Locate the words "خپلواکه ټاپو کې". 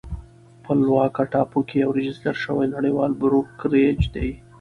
0.57-1.75